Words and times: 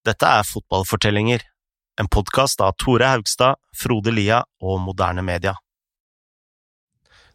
Dette 0.00 0.24
er 0.24 0.46
Fotballfortellinger, 0.48 1.42
en 2.00 2.06
podkast 2.08 2.62
av 2.64 2.72
Tore 2.80 3.04
Haugstad, 3.04 3.58
Frode 3.76 4.14
Lia 4.16 4.38
og 4.64 4.78
Moderne 4.80 5.20
Media. 5.20 5.52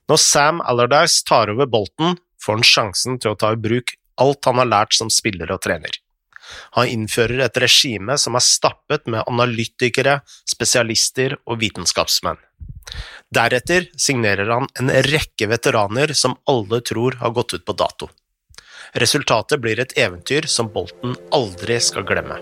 Når 0.09 0.21
Sam 0.23 0.63
Allardyce 0.65 1.21
tar 1.29 1.51
over 1.53 1.69
Bolten, 1.69 2.17
får 2.41 2.57
han 2.57 2.65
sjansen 2.65 3.19
til 3.21 3.35
å 3.35 3.37
ta 3.37 3.51
i 3.53 3.61
bruk 3.61 3.93
alt 4.21 4.49
han 4.49 4.57
har 4.63 4.71
lært 4.71 4.97
som 4.97 5.13
spiller 5.13 5.53
og 5.53 5.61
trener. 5.61 5.93
Han 6.73 6.89
innfører 6.89 7.45
et 7.45 7.61
regime 7.61 8.17
som 8.21 8.33
er 8.37 8.45
stappet 8.47 9.05
med 9.13 9.29
analytikere, 9.29 10.19
spesialister 10.49 11.37
og 11.45 11.61
vitenskapsmenn. 11.61 12.41
Deretter 13.29 13.91
signerer 13.93 14.49
han 14.49 14.69
en 14.81 14.89
rekke 15.05 15.53
veteraner 15.53 16.17
som 16.17 16.37
alle 16.49 16.81
tror 16.81 17.21
har 17.21 17.37
gått 17.37 17.59
ut 17.59 17.65
på 17.65 17.77
dato. 17.77 18.09
Resultatet 18.95 19.59
blir 19.59 19.79
et 19.83 19.93
eventyr 19.99 20.45
som 20.47 20.69
Bolten 20.71 21.17
aldri 21.35 21.81
skal 21.83 22.05
glemme. 22.07 22.37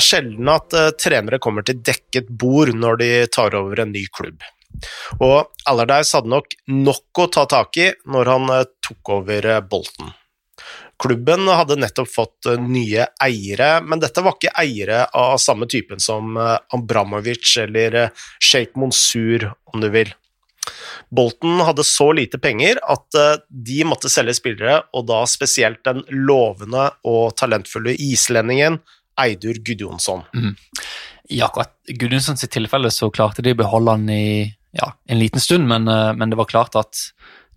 Er 0.00 0.06
sjelden 0.06 0.48
at 0.50 0.76
uh, 0.76 0.88
trenere 0.96 1.40
kommer 1.42 1.66
til 1.66 1.80
dekket 1.84 2.30
bord 2.40 2.72
når 2.76 3.02
de 3.02 3.10
tar 3.32 3.56
over 3.58 3.84
en 3.84 3.92
ny 3.94 4.06
klubb. 4.12 4.40
Og 5.20 5.50
Allardyce 5.68 6.16
hadde 6.16 6.30
nok 6.32 6.54
nok 6.70 7.20
å 7.24 7.28
ta 7.34 7.44
tak 7.50 7.76
i 7.80 7.90
når 8.08 8.32
han 8.32 8.48
uh, 8.52 8.64
tok 8.86 9.12
over 9.20 9.50
uh, 9.56 9.60
Bolton. 9.60 10.14
Klubben 11.00 11.48
hadde 11.48 11.78
nettopp 11.80 12.10
fått 12.12 12.48
nye 12.60 13.06
eiere, 13.24 13.70
men 13.80 14.02
dette 14.02 14.20
var 14.20 14.34
ikke 14.36 14.52
eiere 14.60 15.06
av 15.16 15.38
samme 15.40 15.64
typen 15.64 15.96
som 15.96 16.36
Ambramovic 16.36 17.54
eller 17.62 18.10
Sheikh 18.36 18.76
Monsur, 18.76 19.46
om 19.72 19.80
du 19.80 19.88
vil. 19.94 20.12
Bolten 21.08 21.62
hadde 21.64 21.86
så 21.88 22.10
lite 22.12 22.36
penger 22.36 22.82
at 22.84 23.16
de 23.48 23.80
måtte 23.88 24.12
selge 24.12 24.36
spillere, 24.36 24.82
og 24.92 25.08
da 25.08 25.22
spesielt 25.24 25.80
den 25.88 26.04
lovende 26.12 26.90
og 27.08 27.32
talentfulle 27.40 27.96
islendingen 27.96 28.76
Eidur 29.18 29.58
Gudjonsson. 29.64 30.22
Mm. 30.34 30.54
I 31.30 31.42
akkurat 31.46 31.74
Gudjonssons 31.88 32.46
tilfelle 32.50 32.90
så 32.94 33.10
klarte 33.14 33.42
de 33.42 33.54
å 33.54 33.60
beholde 33.60 33.94
han 33.96 34.08
i 34.10 34.24
ja, 34.76 34.92
en 35.10 35.18
liten 35.18 35.42
stund, 35.42 35.66
men, 35.66 35.88
men, 35.90 36.30
det 36.30 36.38
var 36.38 36.50
klart 36.50 36.76
at 36.78 36.98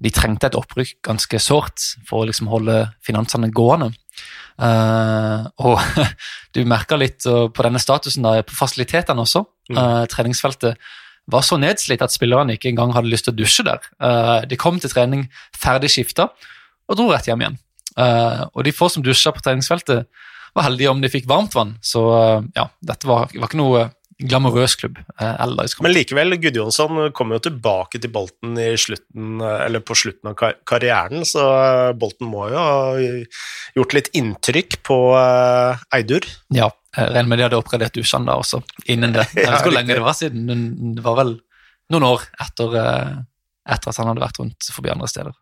de 0.03 0.11
trengte 0.13 0.49
et 0.49 0.57
opprykk 0.57 0.97
ganske 1.05 1.39
sårt 1.39 1.83
for 2.07 2.23
å 2.23 2.29
liksom 2.29 2.49
holde 2.51 2.79
finansene 3.05 3.51
gående. 3.53 3.93
Uh, 4.53 5.49
og 5.65 5.79
du 6.55 6.61
merka 6.69 6.97
litt 6.99 7.25
på 7.25 7.65
denne 7.65 7.81
statusen 7.81 8.25
da, 8.25 8.37
på 8.45 8.57
fasilitetene 8.57 9.23
også. 9.23 9.43
Mm. 9.71 9.79
Uh, 9.79 10.03
treningsfeltet 10.11 10.91
var 11.31 11.45
så 11.45 11.57
nedslitt 11.57 12.03
at 12.03 12.13
spillerne 12.13 12.57
ikke 12.57 12.69
engang 12.73 12.91
hadde 12.95 13.11
lyst 13.11 13.29
til 13.29 13.33
å 13.33 13.39
dusje 13.39 13.65
der. 13.67 13.85
Uh, 13.97 14.41
de 14.49 14.59
kom 14.59 14.79
til 14.81 14.91
trening 14.91 15.27
ferdig 15.55 15.93
skifta 15.93 16.29
og 16.89 16.99
dro 16.99 17.07
rett 17.13 17.29
hjem 17.29 17.45
igjen. 17.45 17.61
og 17.95 18.63
de 18.65 18.71
få 18.75 18.89
som 18.89 19.03
dusja 19.05 19.31
på 19.31 19.39
treningsfeltet, 19.45 20.09
var 20.53 20.67
heldige 20.69 20.91
om 20.93 21.01
de 21.01 21.11
fikk 21.11 21.27
varmt 21.29 21.55
vann. 21.57 21.75
Så 21.81 22.03
ja, 22.55 22.67
dette 22.85 23.09
var, 23.09 23.31
var 23.33 23.49
ikke 23.49 23.59
noe 23.61 23.87
glamorøs 24.23 24.75
klubb. 24.79 24.99
Eh, 25.19 25.45
Men 25.81 25.93
likevel, 25.93 26.37
Gudjonsson 26.39 27.09
kom 27.17 27.33
jo 27.33 27.41
tilbake 27.43 27.99
til 28.01 28.11
Bolten 28.13 28.55
slutten, 28.79 29.41
på 29.83 29.97
slutten 29.97 30.31
av 30.31 30.37
karrieren, 30.69 31.25
så 31.27 31.43
Bolten 31.99 32.29
må 32.29 32.47
jo 32.51 32.61
ha 32.61 32.93
gjort 33.75 33.97
litt 33.97 34.11
inntrykk 34.13 34.79
på 34.85 34.99
Eidur. 35.97 36.27
Ja, 36.53 36.69
jeg 36.95 37.09
regner 37.09 37.31
med 37.31 37.41
de 37.41 37.47
hadde 37.47 37.59
oppgradert 37.59 37.97
dusjene 37.97 38.29
da 38.29 38.37
også, 38.39 38.61
innen 38.85 39.15
det. 39.17 39.27
Jeg 39.33 39.47
vet 39.47 39.57
ikke 39.57 39.67
hvor 39.71 39.77
lenge 39.79 39.97
det 39.97 40.05
var 40.05 40.17
siden, 40.17 40.95
det 40.95 41.05
var 41.05 41.19
vel 41.23 41.35
noen 41.93 42.07
år 42.13 42.25
etter, 42.45 42.79
etter 43.65 43.91
at 43.91 43.99
han 43.99 44.13
hadde 44.13 44.23
vært 44.23 44.39
rundt 44.41 44.71
forbi 44.71 44.93
andre 44.93 45.09
steder. 45.11 45.35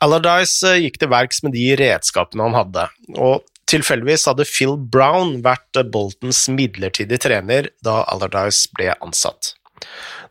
Allardyce 0.00 0.78
gikk 0.80 0.96
til 1.00 1.10
verks 1.12 1.42
med 1.44 1.52
de 1.52 1.66
redskapene 1.76 2.46
han 2.48 2.56
hadde, 2.56 2.86
og 3.20 3.44
Tilfeldigvis 3.70 4.26
hadde 4.26 4.46
Phil 4.48 4.74
Brown 4.74 5.36
vært 5.44 5.78
Boltons 5.92 6.42
midlertidige 6.50 7.22
trener 7.28 7.68
da 7.86 8.00
Allardyce 8.10 8.66
ble 8.74 8.90
ansatt. 8.98 9.52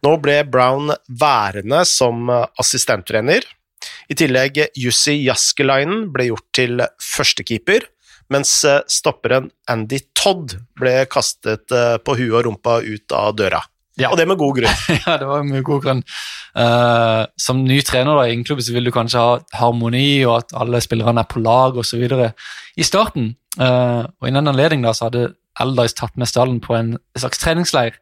Nå 0.03 0.17
ble 0.23 0.41
Brown 0.47 0.91
værende 1.07 1.85
som 1.87 2.27
assistenttrener. 2.31 3.47
I 4.11 4.17
tillegg 4.19 4.59
Jussi 4.75 5.15
Jaskelainen 5.23 6.09
ble 6.11 6.27
gjort 6.33 6.47
til 6.57 6.83
førstekeeper, 6.99 7.87
mens 8.29 8.51
stopperen 8.91 9.47
Andy 9.71 10.01
Todd 10.19 10.57
ble 10.77 11.05
kastet 11.09 11.71
på 11.71 12.19
huet 12.19 12.35
og 12.41 12.47
rumpa 12.49 12.81
ut 12.83 13.15
av 13.15 13.37
døra. 13.39 13.63
Ja. 13.99 14.11
Og 14.11 14.17
det 14.19 14.27
med 14.29 14.39
god 14.39 14.55
grunn. 14.59 14.83
ja, 15.05 15.17
det 15.19 15.27
var 15.27 15.43
med 15.43 15.63
god 15.67 15.83
grunn. 15.83 16.01
Uh, 16.55 17.25
som 17.39 17.63
ny 17.65 17.81
trener 17.85 18.15
da, 18.17 18.25
i 18.27 18.37
en 18.37 18.45
klubb 18.47 18.61
så 18.63 18.73
vil 18.75 18.87
du 18.87 18.93
kanskje 18.95 19.21
ha 19.21 19.35
harmoni, 19.59 20.23
og 20.27 20.39
at 20.39 20.55
alle 20.61 20.81
spillerne 20.83 21.23
er 21.23 21.29
på 21.29 21.43
lag 21.43 21.77
osv. 21.79 22.05
I 22.79 22.87
starten, 22.87 23.33
uh, 23.59 24.07
og 24.07 24.29
i 24.29 24.33
den 24.35 24.51
anledning 24.51 24.85
da, 24.85 24.95
så 24.95 25.09
hadde 25.09 25.29
Eldais 25.59 25.95
tatt 25.97 26.15
med 26.15 26.29
stallen 26.29 26.61
på 26.63 26.75
en 26.77 26.93
slags 27.19 27.41
treningsleir, 27.41 27.97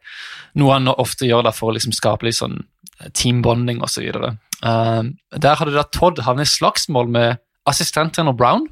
noe 0.58 0.76
han 0.76 0.90
ofte 0.92 1.26
gjør 1.26 1.48
da 1.48 1.52
for 1.54 1.72
å 1.72 1.74
liksom 1.74 1.94
skape 1.96 2.28
litt 2.28 2.38
sånn 2.38 2.60
teambonding 3.18 3.82
osv. 3.82 4.06
Uh, 4.62 5.10
der 5.34 5.58
hadde 5.58 5.74
da 5.74 5.86
Todd 5.94 6.22
havnet 6.26 6.46
i 6.46 6.54
slagsmål 6.54 7.10
med 7.10 7.42
assistenttrener 7.68 8.36
Brown, 8.38 8.68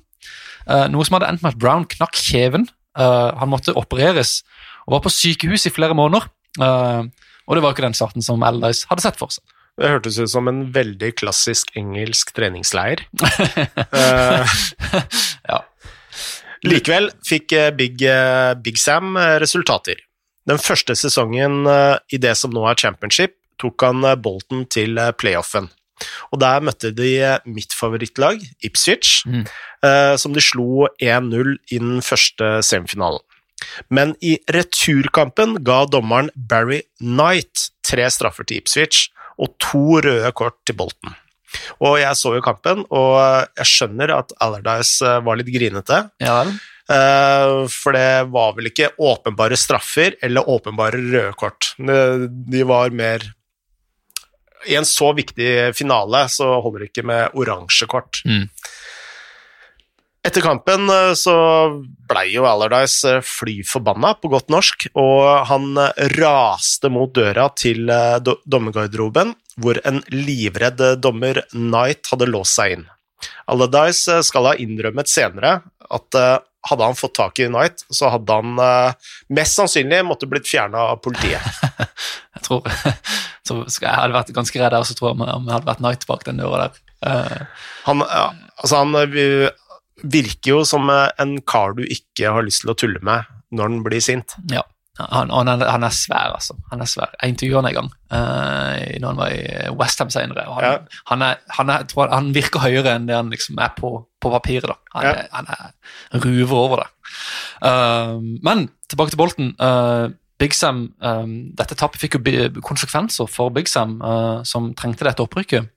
uh, 0.71 0.87
noe 0.93 1.07
som 1.07 1.19
hadde 1.19 1.33
endt 1.33 1.43
med 1.43 1.57
at 1.57 1.63
Brown 1.63 1.89
knakk 1.97 2.19
kjeven. 2.19 2.71
Han 2.97 3.51
måtte 3.53 3.75
opereres 3.77 4.39
og 4.87 4.95
var 4.95 5.03
på 5.05 5.11
sykehus 5.13 5.67
i 5.69 5.73
flere 5.75 5.93
måneder. 5.93 6.31
Uh, 6.57 7.05
og 7.47 7.57
det 7.57 7.63
var 7.65 7.75
ikke 7.75 7.87
den 7.87 7.97
starten 7.97 8.25
som 8.25 8.43
Allardyce 8.47 8.89
hadde 8.91 9.05
sett 9.05 9.19
for 9.21 9.33
seg. 9.33 9.45
Det 9.77 9.91
hørtes 9.93 10.17
ut 10.17 10.33
som 10.33 10.49
en 10.49 10.63
veldig 10.73 11.11
klassisk 11.19 11.75
engelsk 11.77 12.33
treningsleir. 12.37 13.03
uh, 13.21 14.55
ja. 15.51 15.61
Likevel 16.67 17.11
fikk 17.29 17.53
eh, 17.55 17.69
Big, 17.77 18.01
Big, 18.65 18.79
Sam 18.81 19.19
resultater. 19.43 20.01
Den 20.49 20.59
første 20.63 20.97
sesongen 20.99 21.69
i 22.11 22.19
det 22.23 22.33
som 22.41 22.55
nå 22.55 22.65
er 22.67 22.79
championship, 22.81 23.37
tok 23.61 23.85
han 23.85 24.07
Bolton 24.23 24.65
til 24.73 24.99
playoffen. 25.21 25.69
Og 26.33 26.41
der 26.41 26.65
møtte 26.65 26.91
de 26.97 27.13
mitt 27.45 27.77
favorittlag, 27.77 28.43
Ipswich, 28.67 29.21
mm. 29.29 29.45
som 30.19 30.35
de 30.35 30.43
slo 30.43 30.89
1-0 30.97 31.55
i 31.71 31.79
den 31.83 32.03
første 32.05 32.57
semifinalen. 32.67 33.23
Men 33.89 34.15
i 34.25 34.37
returkampen 34.53 35.59
ga 35.67 35.85
dommeren 35.91 36.31
Barry 36.35 36.83
Knight 37.01 37.71
tre 37.87 38.09
straffer 38.13 38.47
til 38.47 38.61
Ipswich 38.61 39.09
og 39.41 39.53
to 39.63 40.01
røde 40.05 40.33
kort 40.37 40.59
til 40.69 40.77
Bolton. 40.79 41.15
Og 41.85 41.99
jeg 42.01 42.19
så 42.19 42.35
jo 42.37 42.45
kampen, 42.45 42.85
og 42.93 43.17
jeg 43.57 43.69
skjønner 43.71 44.13
at 44.17 44.35
Allardyce 44.43 45.05
eh, 45.07 45.21
var 45.25 45.39
litt 45.39 45.53
grinete. 45.55 46.03
Ja. 46.23 46.41
Uh, 46.87 47.67
for 47.73 47.97
det 47.97 48.29
var 48.31 48.53
vel 48.55 48.69
ikke 48.71 48.93
åpenbare 49.03 49.57
straffer 49.59 50.15
eller 50.23 50.47
åpenbare 50.47 51.01
røde 51.01 51.33
kort. 51.39 51.73
De 51.79 52.61
var 52.63 52.95
mer 52.95 53.25
I 54.71 54.77
en 54.79 54.87
så 54.87 55.09
viktig 55.15 55.75
finale 55.75 56.21
så 56.31 56.47
holder 56.63 56.85
det 56.85 56.91
ikke 56.93 57.07
med 57.11 57.35
oransje 57.39 57.89
kort. 57.91 58.23
Mm. 58.27 58.47
Etter 60.27 60.43
kampen 60.43 60.91
eh, 60.91 61.13
så 61.15 61.35
blei 62.11 62.33
jo 62.33 62.47
Allardyce 62.51 63.13
eh, 63.19 63.23
fly 63.23 63.61
forbanna, 63.67 64.17
på 64.19 64.31
godt 64.33 64.51
norsk, 64.51 64.89
og 64.99 65.47
han 65.47 65.77
eh, 65.79 66.09
raste 66.19 66.91
mot 66.91 67.13
døra 67.15 67.47
til 67.55 67.87
dommergarderoben, 68.43 69.37
hvor 69.63 69.79
en 69.87 70.03
livredd 70.11 70.83
dommer 70.99 71.45
Knight 71.55 72.11
hadde 72.11 72.27
låst 72.33 72.59
seg 72.59 72.75
inn. 72.75 72.85
Allardyce 73.47 74.19
skal 74.27 74.51
ha 74.51 74.57
innrømmet 74.61 75.09
senere 75.09 75.61
at 75.95 76.19
hadde 76.67 76.83
han 76.83 76.99
fått 76.99 77.15
tak 77.17 77.39
i 77.41 77.47
Knight, 77.47 77.85
så 77.95 78.11
hadde 78.13 78.37
han 78.37 78.59
mest 79.33 79.57
sannsynlig 79.57 80.03
måtte 80.05 80.29
blitt 80.29 80.49
fjerna 80.51 80.89
av 80.91 80.99
politiet. 81.05 81.41
jeg 82.37 82.43
tror 82.45 82.67
så 83.47 83.61
Jeg 83.63 83.95
hadde 83.95 84.19
vært 84.19 84.35
ganske 84.37 84.61
redd 84.61 84.75
der, 84.75 84.85
så 84.85 84.99
tror 84.99 85.13
jeg 85.13 85.17
om 85.23 85.47
jeg 85.47 85.55
hadde 85.55 85.71
vært 85.71 85.85
Knight 85.85 86.05
bak 86.11 86.27
den 86.27 86.43
døra 86.43 86.67
der. 86.67 87.47
Han, 87.87 88.03
ja, 88.03 88.27
altså 88.59 88.83
han 88.83 88.99
virker 90.03 90.57
jo 90.57 90.63
som 90.69 90.91
eh, 90.93 91.09
en 91.23 91.39
kar 91.47 91.77
du 91.77 91.85
ikke 91.85 92.33
har 92.33 92.47
lyst 92.47 92.65
til 92.65 92.73
å 92.73 92.79
tulle 92.79 93.03
med 93.05 93.29
når 93.55 93.71
han 93.71 93.85
blir 93.87 94.03
sint. 94.03 94.37
Ja, 94.53 94.65
han, 94.99 95.31
han, 95.31 95.49
er, 95.49 95.65
han 95.69 95.85
er, 95.85 95.93
svær, 95.95 96.35
altså. 96.39 96.57
Han 96.71 96.81
er 96.81 96.89
svær. 96.89 97.13
Jeg 97.21 97.35
intervjuet 97.35 97.61
han 97.61 97.69
en 97.69 97.77
gang 97.77 97.91
uh, 98.15 98.99
når 99.03 99.07
han 99.11 99.21
var 99.21 99.35
i 99.35 99.73
Westham 99.77 100.13
senere. 100.13 100.47
Han, 100.49 100.65
ja. 100.65 101.01
han, 101.11 101.25
er, 101.27 101.41
han, 101.59 101.73
er, 101.73 101.87
tror, 101.91 102.09
han, 102.13 102.33
virker 102.37 102.65
høyere 102.65 102.97
enn 102.97 103.09
det 103.09 103.17
han 103.17 103.33
liksom 103.33 103.61
er 103.61 103.75
på, 103.77 103.93
på 104.23 104.33
papiret. 104.33 104.71
da. 104.73 104.79
Han, 104.97 105.09
ja. 105.09 105.15
er, 105.21 105.29
han 105.35 105.51
er 105.53 106.25
ruver 106.25 106.57
over 106.63 106.85
det. 106.85 106.89
Uh, 107.61 108.17
men 108.47 108.71
tilbake 108.89 109.13
til 109.13 109.21
Bolten. 109.21 109.53
Uh, 109.61 110.17
Big 110.37 110.53
Sam 110.53 110.91
um, 111.01 111.31
Dette 111.57 111.77
tappet 111.81 112.03
fikk 112.03 112.19
jo 112.19 112.49
konsekvenser 112.65 113.29
for 113.33 113.53
Big 113.57 113.71
Sam, 113.73 113.95
som 114.45 114.75
trengte 114.77 115.07
dette 115.09 115.25
opprykket. 115.25 115.71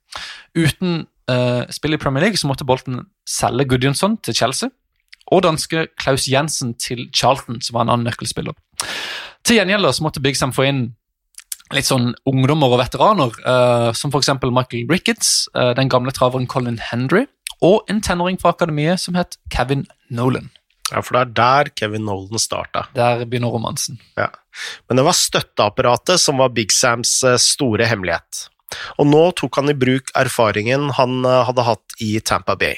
Uten 0.58 1.06
uh, 1.30 1.64
spill 1.74 1.96
i 1.96 2.02
Premier 2.02 2.26
League 2.26 2.40
så 2.42 2.50
måtte 2.50 2.68
Bolton 2.68 3.06
selge 3.30 3.68
Gudjonsson 3.70 4.18
til 4.26 4.38
Chelsea 4.38 4.70
og 5.30 5.44
danske 5.46 5.88
Klaus 6.00 6.28
Jensen 6.30 6.74
til 6.82 7.08
Charlton, 7.16 7.62
som 7.62 7.78
var 7.78 7.86
en 7.86 7.94
annen 7.94 8.10
nøkkelspiller. 8.10 8.56
Til 9.46 9.60
gjengjeld 9.60 9.92
så 9.94 10.06
måtte 10.06 10.24
Big 10.24 10.38
Sam 10.40 10.54
få 10.56 10.66
inn 10.70 10.84
litt 11.76 11.86
sånn 11.86 12.16
ungdommer 12.30 12.74
og 12.74 12.82
veteraner, 12.82 13.36
uh, 13.46 13.90
som 13.94 14.10
f.eks. 14.10 14.32
Michael 14.42 14.90
Ricketts, 14.90 15.46
uh, 15.54 15.72
den 15.78 15.92
gamle 15.92 16.14
traveren 16.16 16.50
Colin 16.50 16.80
Hendry, 16.82 17.28
og 17.62 17.86
en 17.92 18.02
tenåring 18.02 18.40
fra 18.42 18.56
akademiet 18.56 19.04
som 19.04 19.18
het 19.20 19.38
Kevin 19.54 19.86
Nolan. 20.10 20.50
Ja, 20.90 21.04
for 21.06 21.14
det 21.14 21.22
er 21.22 21.34
der 21.38 21.70
Kevin 21.78 22.08
Nolan 22.08 22.42
starta. 22.42 22.88
Der 22.96 23.22
begynner 23.30 23.54
romansen. 23.54 24.00
Ja. 24.18 24.32
Men 24.90 24.98
det 24.98 25.06
var 25.06 25.18
støtteapparatet 25.18 26.18
som 26.24 26.42
var 26.42 26.56
Big 26.56 26.74
Sams 26.74 27.20
store 27.44 27.86
hemmelighet. 27.86 28.48
Og 29.02 29.10
nå 29.10 29.24
tok 29.40 29.62
han 29.62 29.72
i 29.72 29.78
bruk 29.78 30.14
erfaringen 30.18 30.92
han 31.00 31.26
hadde 31.26 31.66
hatt 31.68 32.00
i 32.06 32.12
Tampa 32.22 32.56
Bay. 32.60 32.78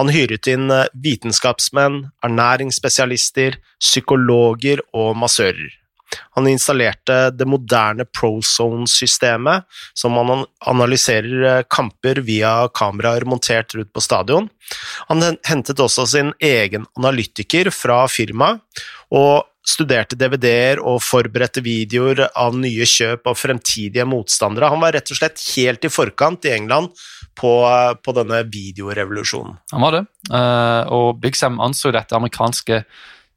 Han 0.00 0.10
hyret 0.10 0.48
inn 0.50 0.72
vitenskapsmenn, 0.98 2.00
ernæringsspesialister, 2.26 3.60
psykologer 3.78 4.82
og 4.96 5.14
massører. 5.20 5.70
Han 6.36 6.48
installerte 6.50 7.30
det 7.34 7.46
moderne 7.48 8.06
ProZone-systemet, 8.06 9.64
som 9.96 10.14
man 10.14 10.44
analyserer 10.66 11.46
eh, 11.48 11.64
kamper 11.70 12.20
via 12.26 12.54
kameraer 12.74 13.26
montert 13.28 13.74
rundt 13.74 13.92
på 13.94 14.04
stadion. 14.04 14.48
Han 15.08 15.24
hentet 15.46 15.82
også 15.82 16.06
sin 16.10 16.32
egen 16.42 16.86
analytiker 16.98 17.70
fra 17.74 18.04
firmaet, 18.10 18.62
og 19.14 19.44
studerte 19.64 20.16
DVD-er 20.20 20.80
og 20.84 21.00
forberedte 21.02 21.62
videoer 21.64 22.26
av 22.28 22.56
nye 22.58 22.84
kjøp 22.88 23.30
av 23.30 23.38
fremtidige 23.40 24.04
motstandere. 24.08 24.68
Han 24.72 24.82
var 24.82 24.92
rett 24.96 25.10
og 25.10 25.18
slett 25.18 25.40
helt 25.54 25.86
i 25.86 25.92
forkant 25.92 26.44
i 26.44 26.52
England 26.52 26.92
på, 27.38 27.54
på 28.04 28.16
denne 28.16 28.42
videorevolusjonen. 28.52 29.56
Han 29.72 29.84
var 29.86 29.96
det, 29.96 30.04
eh, 30.30 30.92
og 30.92 31.20
Big 31.22 31.38
Sam 31.40 31.60
anså 31.64 31.94
dette 31.94 32.16
amerikanske 32.16 32.82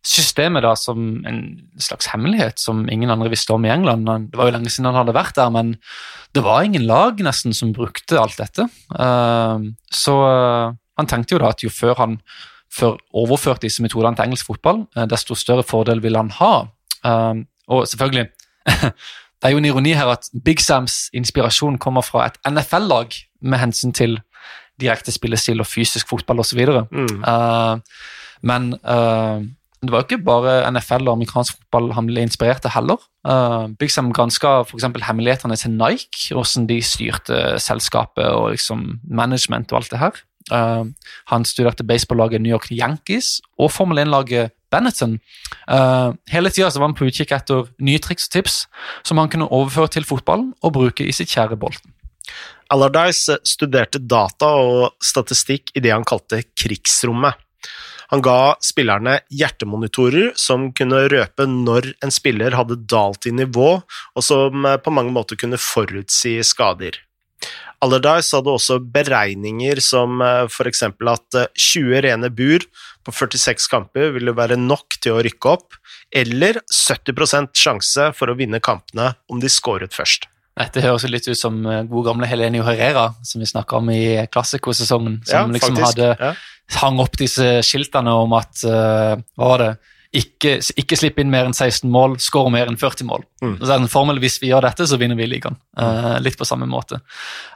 systemet 0.07 0.63
da 0.63 0.73
som 0.79 1.23
en 1.27 1.39
slags 1.83 2.07
hemmelighet 2.13 2.61
som 2.61 2.85
ingen 2.91 3.11
andre 3.11 3.31
visste 3.31 3.55
om 3.55 3.65
i 3.65 3.71
England. 3.71 4.07
Det 4.31 4.39
var 4.39 4.49
jo 4.49 4.55
lenge 4.55 4.71
siden 4.71 4.91
han 4.91 4.99
hadde 5.01 5.15
vært 5.15 5.35
der, 5.39 5.51
men 5.53 5.75
det 6.35 6.43
var 6.45 6.67
ingen 6.67 6.85
lag 6.87 7.19
nesten 7.23 7.55
som 7.55 7.73
brukte 7.75 8.19
alt 8.19 8.37
dette. 8.39 8.67
Eh, 8.93 9.65
så 10.03 10.19
eh, 10.27 10.75
han 10.97 11.09
tenkte 11.09 11.35
jo 11.35 11.41
da 11.43 11.55
at 11.55 11.63
jo 11.63 11.71
før 11.73 11.97
han 12.03 12.19
før 12.73 12.97
overført 13.13 13.61
disse 13.61 13.83
metodene 13.83 14.15
til 14.17 14.27
engelsk 14.27 14.49
fotball, 14.49 14.85
eh, 14.97 15.07
desto 15.09 15.35
større 15.35 15.63
fordel 15.63 16.03
vil 16.03 16.17
han 16.19 16.31
ha. 16.39 16.53
Og 17.67 17.87
selvfølgelig 17.87 18.27
Det 19.37 19.45
er 19.45 19.53
jo 19.53 19.59
en 19.61 19.65
ironi 19.69 19.91
her 19.93 20.09
at 20.09 20.31
Big 20.45 20.59
Sams 20.59 21.11
inspirasjon 21.13 21.77
kommer 21.77 22.01
fra 22.01 22.25
et 22.25 22.39
NFL-lag 22.49 23.13
med 23.41 23.59
hensyn 23.61 23.93
til 23.93 24.17
direkte 24.81 25.13
spillestil 25.13 25.61
og 25.61 25.67
fysisk 25.69 26.09
fotball 26.09 26.41
osv. 26.41 26.63
Mm. 26.89 27.21
Men 28.41 28.73
det 29.81 29.91
var 29.93 30.01
jo 30.01 30.07
ikke 30.07 30.25
bare 30.25 30.55
NFL 30.71 31.05
og 31.05 31.19
amerikansk 31.19 31.59
fotball 31.59 31.91
han 31.93 32.07
ble 32.09 32.23
inspirert 32.25 32.65
av 32.65 32.73
heller. 32.73 33.03
Uh, 33.27 33.69
Big 33.77 33.93
Sam 33.93 34.09
granska 34.15 34.63
f.eks. 34.65 34.87
hemmelighetene 35.05 35.57
til 35.59 35.75
Nike, 35.77 36.31
hvordan 36.33 36.65
de 36.69 36.79
styrte 36.81 37.41
selskapet 37.61 38.25
og 38.25 38.55
liksom 38.55 38.97
management 39.05 39.71
og 39.71 39.81
alt 39.81 39.93
det 39.93 40.01
her. 40.01 40.17
Uh, 40.53 40.87
han 41.31 41.45
studerte 41.47 41.85
baseballaget 41.87 42.43
New 42.43 42.53
York 42.53 42.69
Yankees 42.71 43.37
og 43.59 43.71
Formel 43.73 44.05
1-laget 44.05 44.53
Benetton. 44.71 45.17
Uh, 45.67 46.13
hele 46.31 46.51
tida 46.51 46.69
var 46.75 46.89
han 46.89 46.97
på 46.97 47.07
utkikk 47.07 47.33
etter 47.35 47.67
nye 47.79 48.01
triks 48.03 48.27
og 48.29 48.35
tips 48.35 48.57
som 49.07 49.19
han 49.21 49.31
kunne 49.31 49.49
overføre 49.49 49.97
til 49.97 50.07
fotballen 50.07 50.53
og 50.61 50.75
bruke 50.75 51.07
i 51.07 51.15
sitt 51.15 51.31
kjære 51.31 51.59
Bolten. 51.59 51.93
Allardyce 52.73 53.37
studerte 53.47 54.01
data 54.03 54.49
og 54.59 54.97
statistikk 55.03 55.71
i 55.75 55.83
det 55.83 55.93
han 55.93 56.07
kalte 56.07 56.41
krigsrommet. 56.59 57.39
Han 58.11 58.23
ga 58.23 58.55
spillerne 58.63 59.17
hjertemonitorer 59.35 60.31
som 60.39 60.69
kunne 60.75 61.07
røpe 61.11 61.47
når 61.47 61.89
en 62.03 62.13
spiller 62.13 62.55
hadde 62.55 62.79
dalt 62.87 63.27
i 63.27 63.33
nivå, 63.35 63.71
og 63.83 64.23
som 64.23 64.67
eh, 64.67 64.79
på 64.79 64.93
mange 64.95 65.11
måter 65.15 65.39
kunne 65.39 65.59
forutsi 65.59 66.37
skader. 66.47 67.01
Allardyce 67.83 68.33
hadde 68.33 68.53
også 68.57 68.79
beregninger 68.93 69.81
som 69.83 70.21
eh, 70.25 70.45
f.eks. 70.49 70.83
at 70.87 71.37
20 71.53 71.93
eh, 71.93 72.01
rene 72.07 72.31
bur 72.33 72.65
på 73.05 73.13
46 73.13 73.69
kamper 73.71 74.15
ville 74.15 74.33
være 74.35 74.57
nok 74.59 74.97
til 75.03 75.15
å 75.15 75.21
rykke 75.23 75.51
opp, 75.53 75.77
eller 76.11 76.59
70% 76.73 77.53
sjanse 77.55 78.09
for 78.17 78.31
å 78.31 78.37
vinne 78.39 78.59
kampene 78.63 79.13
om 79.31 79.39
de 79.43 79.51
skåret 79.51 79.95
først. 79.95 80.27
Dette 80.57 80.81
høres 80.81 81.05
litt 81.05 81.27
ut 81.29 81.37
som 81.37 81.59
god 81.61 82.07
gamle 82.07 82.27
Helenio 82.27 82.65
Herrera, 82.65 83.11
som 83.23 83.43
vi 83.43 83.47
snakka 83.47 83.77
om 83.77 83.91
i 83.93 84.25
Classico-sesongen. 84.33 85.19
Som 85.27 85.53
ja, 85.53 85.53
liksom 85.53 85.77
hadde 85.83 86.15
ja 86.17 86.31
hang 86.81 86.97
opp 86.99 87.15
disse 87.15 87.61
skiltene 87.63 88.11
om 88.11 88.33
at 88.35 88.59
hva 88.65 89.21
var 89.39 89.61
det, 89.61 89.69
ikke, 90.17 90.57
ikke 90.79 90.97
slippe 90.99 91.21
inn 91.23 91.31
mer 91.31 91.47
enn 91.47 91.55
16 91.55 91.89
mål, 91.91 92.17
skåre 92.23 92.51
mer 92.53 92.69
enn 92.69 92.79
40 92.79 93.07
mål. 93.09 93.25
Mm. 93.43 93.57
Så 93.59 93.69
er 93.69 93.77
en 93.77 93.91
formel, 93.91 94.19
Hvis 94.23 94.39
vi 94.41 94.51
gjør 94.51 94.65
dette, 94.65 94.87
så 94.87 94.97
vinner 94.97 95.19
vi 95.19 95.27
ligaen. 95.29 95.57
Uh, 95.77 96.17
litt 96.23 96.37
på 96.39 96.47
samme 96.47 96.67
måte. 96.69 97.01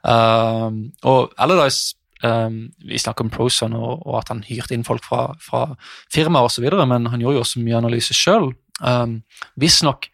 Uh, 0.06 0.70
og 1.08 1.34
Allardyce 1.42 1.96
um, 2.24 2.68
Vi 2.86 3.00
snakker 3.02 3.26
om 3.26 3.32
Proson 3.34 3.74
og, 3.78 4.06
og, 4.06 4.20
at 4.22 4.34
han 4.34 4.44
hyrte 4.48 4.76
inn 4.76 4.86
folk 4.88 5.06
fra, 5.08 5.32
fra 5.42 5.70
firmaer 6.14 6.50
osv., 6.50 6.68
men 6.86 7.10
han 7.12 7.24
gjorde 7.24 7.40
jo 7.40 7.46
også 7.46 7.64
mye 7.64 7.80
analyse 7.82 8.18
sjøl. 8.18 8.52
Um, 8.82 9.22
Visstnok 9.62 10.12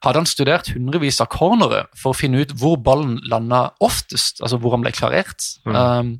hadde 0.00 0.22
han 0.22 0.28
studert 0.28 0.70
hundrevis 0.72 1.20
av 1.20 1.28
cornere 1.32 1.82
for 1.98 2.14
å 2.14 2.16
finne 2.16 2.40
ut 2.40 2.54
hvor 2.56 2.78
ballen 2.80 3.18
landa 3.28 3.66
oftest, 3.84 4.40
altså 4.40 4.56
hvor 4.60 4.72
han 4.76 4.84
ble 4.86 4.94
klarert. 4.96 5.44
Mm. 5.68 5.76
Um, 5.76 6.14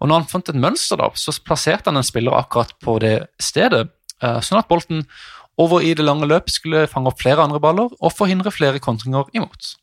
og 0.00 0.10
når 0.10 0.22
han 0.22 0.30
fant 0.32 0.50
et 0.50 0.58
mønster, 0.58 0.98
da, 0.98 1.10
så 1.14 1.34
plasserte 1.46 1.92
han 1.92 2.00
en 2.00 2.06
spiller 2.06 2.34
akkurat 2.34 2.74
på 2.82 2.96
det 3.04 3.14
stedet, 3.42 3.86
sånn 4.20 4.60
at 4.60 4.68
Bolten 4.68 5.06
over 5.60 5.84
i 5.84 5.92
det 5.96 6.04
lange 6.06 6.28
løp 6.28 6.50
skulle 6.52 6.86
fange 6.88 7.10
opp 7.10 7.20
flere 7.20 7.44
andre 7.44 7.60
baller 7.62 7.92
og 7.98 8.14
forhindre 8.16 8.52
flere 8.54 8.80
kontringer 8.82 9.28
imot. 9.36 9.74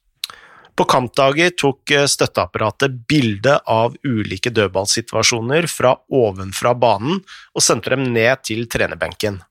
På 0.78 0.86
kampdager 0.86 1.56
tok 1.58 1.92
uh, 1.98 2.06
støtteapparatet 2.06 3.00
bilde 3.10 3.56
av 3.66 3.96
ulike 4.06 4.52
dødballsituasjoner 4.54 5.66
fra 5.72 5.96
ovenfra 6.14 6.76
banen 6.78 7.24
og 7.24 7.66
sendte 7.66 7.96
dem 7.96 8.06
ned 8.14 8.44
til 8.46 8.68
trenerbenken. 8.70 9.42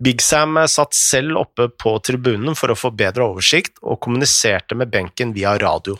Big 0.00 0.20
Sam 0.24 0.58
satt 0.68 0.96
selv 0.96 1.38
oppe 1.40 1.68
på 1.68 1.94
tribunen 2.04 2.56
for 2.56 2.72
å 2.72 2.76
få 2.76 2.90
bedre 2.92 3.24
oversikt, 3.30 3.78
og 3.80 4.00
kommuniserte 4.04 4.76
med 4.76 4.90
benken 4.92 5.32
via 5.36 5.54
radio. 5.60 5.96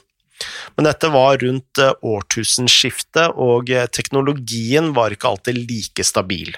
Men 0.76 0.88
dette 0.88 1.08
var 1.08 1.38
rundt 1.40 1.80
eh, 1.80 1.94
årtusenskiftet, 2.04 3.32
og 3.40 3.72
eh, 3.72 3.88
teknologien 3.88 4.92
var 4.96 5.16
ikke 5.16 5.30
alltid 5.32 5.62
like 5.62 6.04
stabil. 6.04 6.52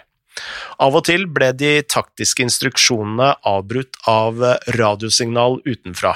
Av 0.84 0.94
og 0.94 1.04
til 1.08 1.26
ble 1.30 1.50
de 1.58 1.78
taktiske 1.82 2.44
instruksjonene 2.46 3.34
avbrutt 3.48 3.98
av 4.10 4.42
eh, 4.44 4.72
radiosignal 4.78 5.60
utenfra. 5.66 6.14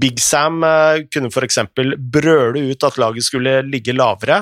Big 0.00 0.18
Sam 0.22 0.62
eh, 0.66 1.04
kunne 1.12 1.30
f.eks. 1.30 1.60
brøle 1.74 2.64
ut 2.72 2.86
at 2.88 2.98
laget 2.98 3.26
skulle 3.26 3.60
ligge 3.68 3.94
lavere, 3.94 4.40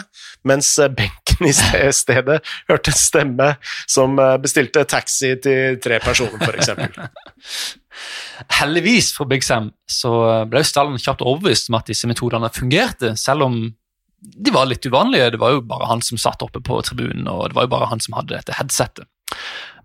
mens 0.48 0.72
eh, 0.80 0.92
benken 0.92 1.48
i 1.48 1.54
stedet 2.00 2.40
hørte 2.70 2.92
en 2.94 3.00
stemme 3.00 3.50
som 3.84 4.16
bestilte 4.40 4.86
taxi 4.88 5.34
til 5.44 5.80
tre 5.84 6.00
personer, 6.04 6.40
f.eks. 6.40 7.76
Heldigvis 8.60 9.12
for 9.16 9.28
Big 9.28 9.44
Sam 9.44 9.70
så 9.88 10.44
ble 10.48 10.60
stallen 10.64 11.00
kjapt 11.00 11.24
overbevist 11.24 11.70
om 11.70 11.78
at 11.78 11.88
disse 11.92 12.08
metodene 12.08 12.52
fungerte, 12.52 13.14
selv 13.20 13.48
om 13.48 13.60
de 14.20 14.52
var 14.54 14.68
litt 14.68 14.86
uvanlige. 14.86 15.32
Det 15.34 15.40
var 15.40 15.56
jo 15.56 15.64
bare 15.66 15.88
han 15.90 16.02
som 16.04 16.20
satt 16.20 16.42
oppe 16.44 16.62
på 16.64 16.78
tribunen, 16.86 17.28
og 17.30 17.50
det 17.50 17.58
var 17.58 17.66
jo 17.66 17.74
bare 17.74 17.90
han 17.90 18.02
som 18.02 18.16
hadde 18.18 18.34
dette 18.34 18.56
headsettet. 18.56 19.08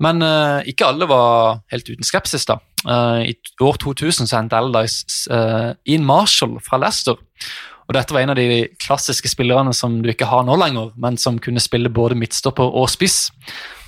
Men 0.02 0.22
uh, 0.24 0.62
ikke 0.70 0.88
alle 0.88 1.08
var 1.10 1.62
helt 1.74 1.90
uten 1.90 2.08
skepsis. 2.08 2.48
da. 2.50 2.60
Uh, 2.86 3.22
I 3.28 3.36
år 3.62 3.78
2000 3.82 4.30
så 4.30 4.40
hendte 4.40 4.58
Allardyce 4.58 5.30
uh, 5.30 5.74
Ian 5.86 6.08
Marshall 6.08 6.58
fra 6.66 6.80
Leicester. 6.82 7.20
Og 7.88 7.98
Dette 7.98 8.16
var 8.16 8.24
en 8.24 8.32
av 8.32 8.40
de 8.40 8.70
klassiske 8.80 9.28
spillerne 9.28 9.74
som 9.76 10.00
du 10.02 10.08
ikke 10.14 10.30
har 10.30 10.46
nå 10.48 10.56
lenger, 10.56 10.94
men 11.02 11.18
som 11.20 11.42
kunne 11.44 11.62
spille 11.62 11.92
både 11.92 12.16
midtstopper 12.16 12.78
og 12.80 12.88
spiss. 12.94 13.26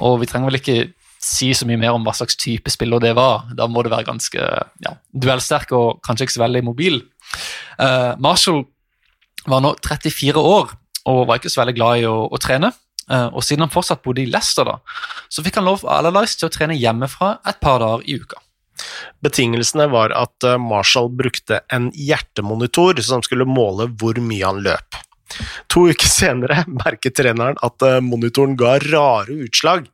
Og 0.03 0.19
Vi 0.21 0.29
trenger 0.29 0.51
vel 0.51 0.59
ikke 0.59 0.77
si 1.23 1.53
så 1.55 1.63
mye 1.69 1.79
mer 1.79 1.95
om 1.95 2.03
hva 2.03 2.11
slags 2.17 2.35
type 2.35 2.71
spiller 2.73 2.99
det 2.99 3.13
var. 3.15 3.47
Da 3.55 3.69
må 3.71 3.83
det 3.85 3.93
være 3.93 4.09
ganske 4.09 4.43
ja, 4.83 4.93
duellsterk 5.15 5.71
og 5.77 6.01
kanskje 6.03 6.27
ikke 6.27 6.35
så 6.35 6.43
veldig 6.43 6.63
mobil. 6.67 6.99
Uh, 7.79 8.11
Marshall 8.21 8.65
var 9.49 9.63
nå 9.63 9.73
34 9.83 10.39
år 10.39 10.73
og 11.09 11.25
var 11.27 11.39
ikke 11.39 11.51
så 11.51 11.63
veldig 11.63 11.75
glad 11.75 12.01
i 12.03 12.07
å, 12.07 12.15
å 12.31 12.39
trene. 12.41 12.71
Uh, 13.11 13.27
og 13.35 13.43
siden 13.43 13.65
han 13.65 13.73
fortsatt 13.73 13.99
bodde 14.05 14.23
i 14.23 14.29
Leicester, 14.31 14.63
da, 14.63 14.77
så 15.27 15.43
fikk 15.43 15.57
han 15.59 15.67
lov 15.67 15.81
av 15.83 15.97
Allardyce 15.97 16.39
til 16.39 16.47
å 16.47 16.53
trene 16.53 16.77
hjemmefra 16.79 17.33
et 17.51 17.59
par 17.59 17.81
dager 17.83 18.05
i 18.07 18.15
uka. 18.21 18.39
Betingelsene 19.23 19.87
var 19.91 20.13
at 20.17 20.45
eh, 20.47 20.59
Marshall 20.59 21.09
brukte 21.13 21.61
en 21.73 21.89
hjertemonitor 21.95 22.99
som 23.05 23.23
skulle 23.25 23.47
måle 23.47 23.89
hvor 23.99 24.19
mye 24.19 24.45
han 24.45 24.63
løp. 24.65 24.99
To 25.73 25.87
uker 25.89 26.09
senere 26.11 26.63
merket 26.83 27.17
treneren 27.19 27.59
at 27.65 27.85
eh, 27.85 27.99
monitoren 28.03 28.57
ga 28.59 28.77
rare 28.83 29.37
utslag, 29.47 29.87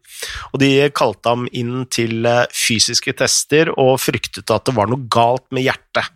og 0.52 0.62
de 0.64 0.72
kalte 0.96 1.32
ham 1.32 1.48
inn 1.56 1.86
til 1.92 2.26
eh, 2.28 2.46
fysiske 2.56 3.16
tester 3.22 3.74
og 3.76 3.98
fryktet 4.04 4.50
at 4.54 4.68
det 4.68 4.76
var 4.78 4.92
noe 4.92 5.08
galt 5.12 5.48
med 5.56 5.68
hjertet. 5.70 6.10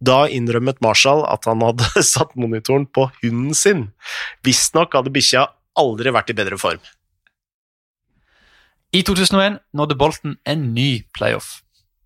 Da 0.00 0.24
innrømmet 0.30 0.80
Marshall 0.84 1.24
at 1.28 1.48
han 1.48 1.64
hadde 1.64 2.04
satt 2.14 2.36
monitoren 2.36 2.86
på 2.86 3.08
hunden 3.22 3.56
sin. 3.56 3.88
Visstnok 4.46 4.96
hadde 4.96 5.12
bikkja 5.14 5.48
aldri 5.80 6.12
vært 6.14 6.32
i 6.32 6.38
bedre 6.38 6.58
form. 6.60 6.82
I 8.90 9.04
2001 9.06 9.60
nådde 9.76 9.96
Bolton 9.98 10.38
en 10.50 10.70
ny 10.74 11.04
playoff. 11.14 11.60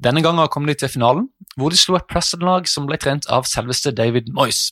Denne 0.05 0.21
gangen 0.25 0.51
kom 0.53 0.67
de 0.69 0.75
til 0.77 0.91
finalen, 0.93 1.31
hvor 1.57 1.73
de 1.73 1.79
slo 1.81 1.97
et 1.97 2.09
Preston-lag 2.11 2.67
som 2.69 2.85
ble 2.89 2.99
trent 3.01 3.25
av 3.33 3.47
selveste 3.49 3.95
David 3.95 4.29
Moyes. 4.37 4.67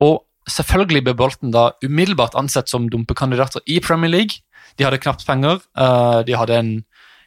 Og 0.00 0.22
selvfølgelig 0.48 1.04
ble 1.04 1.14
Bolton 1.18 1.52
da 1.52 1.72
umiddelbart 1.84 2.38
ansett 2.38 2.72
som 2.72 2.88
dumpekandidater 2.88 3.60
i 3.66 3.80
Premier 3.84 4.10
League. 4.14 4.40
De 4.78 4.86
hadde 4.86 5.02
knapt 5.02 5.26
penger, 5.28 5.60
uh, 5.76 6.22
de 6.24 6.38
hadde 6.38 6.56
en, 6.56 6.72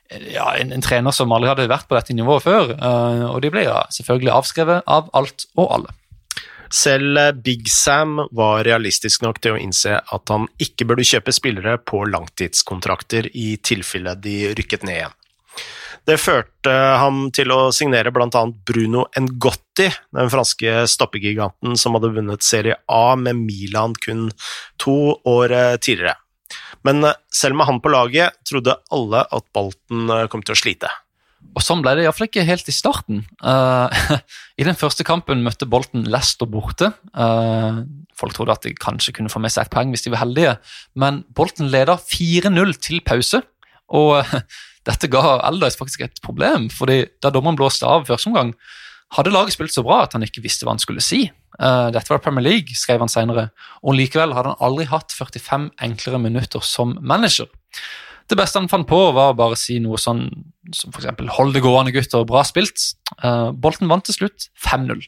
ja, 0.09 0.47
en, 0.59 0.71
en, 0.71 0.83
trener 0.85 1.13
som 1.15 1.31
aldri 1.33 1.49
hadde 1.51 1.69
vært 1.71 1.87
på 1.89 1.97
dette 1.97 2.15
nivået 2.15 2.45
før, 2.45 2.73
uh, 2.77 3.27
og 3.31 3.39
de 3.43 3.51
ble 3.53 3.65
ja, 3.65 3.83
selvfølgelig 3.93 4.33
avskrevet 4.35 4.89
av 4.97 5.09
alt 5.17 5.47
og 5.57 5.69
alle. 5.79 5.95
Selv 6.73 7.17
eh, 7.17 7.31
Big 7.45 7.69
Sam 7.69 8.17
var 8.35 8.63
realistisk 8.65 9.21
nok 9.21 9.37
til 9.41 9.55
å 9.55 9.59
innse 9.61 9.99
at 10.01 10.33
han 10.33 10.47
ikke 10.61 10.87
burde 10.89 11.05
kjøpe 11.05 11.33
spillere 11.35 11.77
på 11.77 12.01
langtidskontrakter 12.09 13.29
i 13.37 13.55
tilfelle 13.63 14.15
de 14.17 14.55
rykket 14.57 14.85
ned 14.87 14.97
igjen. 14.97 15.15
Det 16.05 16.19
førte 16.21 16.73
ham 17.01 17.31
til 17.33 17.49
å 17.53 17.71
signere 17.73 18.11
bl.a. 18.13 18.41
Bruno 18.67 19.07
Ngotti, 19.17 19.87
den 20.13 20.29
franske 20.29 20.83
stoppegiganten 20.89 21.77
som 21.81 21.97
hadde 21.97 22.11
vunnet 22.13 22.45
Serie 22.45 22.77
A 22.85 23.15
med 23.17 23.39
Milan 23.41 23.95
kun 24.05 24.27
to 24.81 25.15
år 25.25 25.55
eh, 25.55 25.77
tidligere. 25.81 26.17
Men 26.85 27.03
eh, 27.07 27.17
selv 27.33 27.57
med 27.57 27.69
han 27.69 27.81
på 27.83 27.91
laget 27.93 28.37
trodde 28.47 28.77
alle 28.93 29.25
at 29.25 29.47
Bolten 29.55 30.09
eh, 30.11 30.27
kom 30.31 30.45
til 30.45 30.55
å 30.55 30.59
slite. 30.59 30.91
Og 31.55 31.63
Sånn 31.63 31.81
ble 31.83 31.93
det 31.95 32.05
iallfall 32.05 32.27
ikke 32.27 32.43
helt 32.47 32.67
i 32.67 32.73
starten. 32.75 33.21
Uh, 33.39 33.87
I 34.59 34.65
den 34.67 34.75
første 34.75 35.05
kampen 35.07 35.43
møtte 35.45 35.67
Bolten 35.69 36.03
Leicester 36.11 36.49
borte. 36.51 36.89
Uh, 37.15 37.85
folk 38.17 38.35
trodde 38.35 38.55
at 38.55 38.65
de 38.65 38.73
kanskje 38.75 39.13
kunne 39.15 39.31
få 39.31 39.39
med 39.43 39.53
seg 39.53 39.65
et 39.67 39.71
poeng 39.71 39.93
hvis 39.93 40.03
de 40.07 40.11
var 40.11 40.23
heldige, 40.25 40.55
men 40.99 41.21
Bolten 41.37 41.69
leda 41.71 41.95
4-0 42.01 42.75
til 42.83 42.99
pause. 43.07 43.43
Og 43.95 44.17
uh, 44.19 44.35
dette 44.89 45.09
ga 45.11 45.37
Aldice 45.47 45.79
faktisk 45.79 46.03
et 46.03 46.19
problem, 46.25 46.67
fordi 46.73 47.05
da 47.23 47.31
dommeren 47.33 47.59
blåste 47.59 47.87
av 47.87 48.09
første 48.09 48.33
omgang, 48.33 48.51
hadde 49.15 49.33
laget 49.33 49.55
spilt 49.55 49.73
så 49.73 49.83
bra 49.85 50.03
at 50.05 50.15
han 50.15 50.25
ikke 50.25 50.43
visste 50.43 50.65
hva 50.65 50.75
han 50.75 50.81
skulle 50.81 51.03
si. 51.03 51.25
Uh, 51.59 51.87
dette 51.93 52.11
var 52.11 52.23
Premier 52.23 52.45
League, 52.45 52.75
skrev 52.77 53.03
han 53.03 53.11
senere, 53.11 53.49
og 53.83 53.95
likevel 53.97 54.35
hadde 54.35 54.53
han 54.53 54.65
aldri 54.65 54.87
hatt 54.91 55.15
45 55.15 55.69
enklere 55.87 56.19
minutter 56.21 56.63
som 56.65 56.97
manager. 57.01 57.49
Det 58.25 58.37
beste 58.39 58.57
han 58.59 58.69
fant 58.71 58.87
på, 58.89 58.99
var 59.15 59.33
å 59.33 59.37
bare 59.37 59.57
si 59.59 59.77
noe 59.79 59.99
sånn 60.01 60.27
som 60.73 60.93
f.eks.: 60.93 61.11
Hold 61.37 61.53
det 61.53 61.61
gående, 61.63 61.93
gutter, 61.93 62.25
bra 62.27 62.41
spilt. 62.47 62.91
Uh, 63.21 63.51
Bolten 63.53 63.91
vant 63.91 64.05
til 64.07 64.17
slutt 64.17 64.49
5-0. 64.65 65.05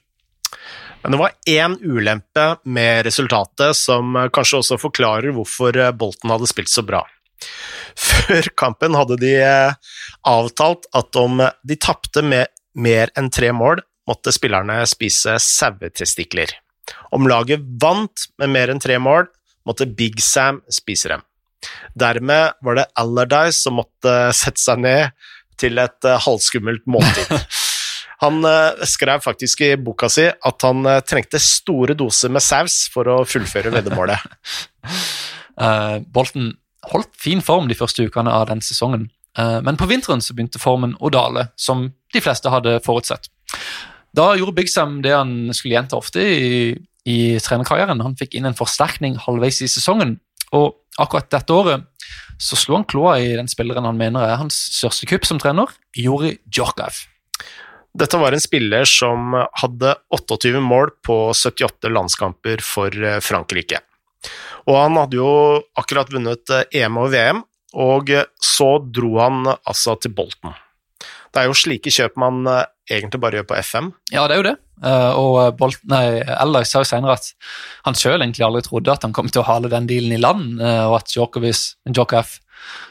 Men 1.04 1.14
det 1.14 1.20
var 1.22 1.36
én 1.50 1.76
ulempe 1.82 2.46
med 2.66 3.06
resultatet 3.06 3.78
som 3.78 4.16
kanskje 4.34 4.62
også 4.62 4.80
forklarer 4.82 5.36
hvorfor 5.36 5.78
Bolten 5.98 6.34
hadde 6.34 6.50
spilt 6.50 6.72
så 6.72 6.84
bra. 6.86 7.04
Før 8.08 8.50
kampen 8.58 8.98
hadde 8.98 9.18
de 9.22 9.34
eh, 9.42 9.76
avtalt 10.28 10.88
at 10.98 11.20
om 11.20 11.42
de 11.42 11.78
tapte 11.80 12.24
med 12.26 12.50
mer 12.78 13.12
enn 13.18 13.30
tre 13.34 13.52
mål, 13.56 13.82
måtte 14.08 14.34
spillerne 14.36 14.82
spise 14.90 15.38
sauetestikler. 15.44 16.54
Om 17.12 17.28
laget 17.28 17.64
vant 17.82 18.28
med 18.40 18.54
mer 18.54 18.72
enn 18.72 18.82
tre 18.84 18.98
mål, 19.00 19.28
måtte 19.68 19.88
Big 19.88 20.22
Sam 20.24 20.62
spise 20.72 21.12
dem. 21.12 21.24
Dermed 21.98 22.60
var 22.64 22.78
det 22.78 22.88
Allardyce 23.00 23.60
som 23.60 23.80
måtte 23.82 24.14
sette 24.42 24.62
seg 24.62 24.84
ned 24.84 25.16
til 25.58 25.80
et 25.82 26.06
uh, 26.06 26.20
halvskummelt 26.22 26.86
måltid. 26.90 27.34
Han 28.24 28.42
uh, 28.46 28.86
skrev 28.90 29.22
faktisk 29.22 29.62
i 29.62 29.76
boka 29.78 30.10
si 30.10 30.24
at 30.26 30.64
han 30.66 30.80
uh, 30.90 31.04
trengte 31.06 31.38
store 31.42 31.94
doser 31.98 32.32
med 32.34 32.42
saus 32.42 32.88
for 32.90 33.06
å 33.14 33.18
fullføre 33.30 33.70
veddemålet. 33.76 34.24
Bolten 36.14 36.52
holdt 36.90 37.12
fin 37.18 37.44
form 37.46 37.70
de 37.70 37.78
første 37.78 38.08
ukene 38.10 38.34
av 38.34 38.48
den 38.50 38.64
sesongen, 38.66 39.08
uh, 39.38 39.60
men 39.62 39.78
på 39.78 39.86
vinteren 39.90 40.22
så 40.26 40.34
begynte 40.34 40.62
formen 40.62 40.96
å 40.98 41.12
dale, 41.14 41.52
som 41.62 41.92
de 42.14 42.24
fleste 42.26 42.50
hadde 42.50 42.80
forutsett. 42.86 43.30
Da 44.16 44.32
gjorde 44.38 44.56
Big 44.58 44.72
Sam 44.72 45.02
det 45.04 45.14
han 45.16 45.50
skulle 45.56 45.76
gjenta 45.76 46.00
ofte 46.00 46.22
i, 46.24 46.72
i 47.08 47.18
trenerkarrieren. 47.44 48.02
Han 48.06 48.18
fikk 48.20 48.38
inn 48.38 48.48
en 48.50 48.58
forsterkning 48.58 49.18
halvveis 49.26 49.62
i 49.66 49.70
sesongen, 49.72 50.18
og 50.56 50.78
akkurat 50.98 51.30
dette 51.34 51.54
året 51.54 51.86
så 52.38 52.58
slo 52.58 52.78
han 52.78 52.86
kloa 52.88 53.18
i 53.20 53.34
den 53.36 53.50
spilleren 53.50 53.86
han 53.88 53.98
mener 53.98 54.24
er 54.24 54.40
hans 54.40 54.58
største 54.78 55.10
kupp 55.10 55.26
som 55.28 55.40
trener, 55.42 55.72
Jori 55.98 56.36
Djorkaev. 56.46 57.06
Dette 57.98 58.20
var 58.22 58.36
en 58.36 58.42
spiller 58.42 58.86
som 58.86 59.34
hadde 59.34 59.96
28 60.14 60.62
mål 60.62 60.92
på 61.06 61.16
78 61.34 61.90
landskamper 61.90 62.62
for 62.62 62.94
eh, 62.94 63.18
Frankrike. 63.26 63.82
Og 64.68 64.76
han 64.78 65.00
hadde 65.00 65.18
jo 65.18 65.32
akkurat 65.80 66.12
vunnet 66.14 66.54
EM 66.54 66.68
eh, 66.70 66.84
e 66.84 67.06
og 67.08 67.10
VM, 67.16 67.42
og 67.74 68.14
eh, 68.14 68.30
så 68.38 68.70
dro 68.94 69.16
han 69.18 69.50
altså 69.50 69.98
til 70.04 70.14
Bolton. 70.14 70.54
Det 71.34 71.42
er 71.42 71.50
jo 71.50 71.58
slike 71.58 71.94
kjøp 71.94 72.18
man 72.20 72.48
eh, 72.52 72.66
egentlig 72.98 73.22
bare 73.24 73.40
gjør 73.40 73.50
på 73.52 73.60
FM. 73.60 73.92
Ja, 74.14 74.26
det 74.28 74.38
er 74.38 74.42
jo 74.42 74.48
det. 74.50 74.58
Og 75.18 75.58
Bolt, 75.58 75.80
nei, 75.90 76.20
Ellers 76.38 76.70
sa 76.70 76.84
jo 76.84 76.86
senere 76.86 77.16
at 77.18 77.32
han 77.88 77.96
sjøl 77.98 78.22
egentlig 78.22 78.44
aldri 78.46 78.62
trodde 78.62 78.94
at 78.94 79.08
han 79.08 79.16
kom 79.16 79.26
til 79.26 79.42
å 79.42 79.48
hale 79.48 79.72
den 79.72 79.88
dealen 79.90 80.14
i 80.14 80.20
land, 80.22 80.60
og 80.62 81.00
at 81.00 81.10
Djokovic 81.10 81.74